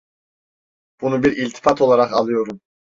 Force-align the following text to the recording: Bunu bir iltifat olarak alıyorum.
Bunu 1.01 1.23
bir 1.23 1.37
iltifat 1.37 1.81
olarak 1.81 2.13
alıyorum. 2.13 2.61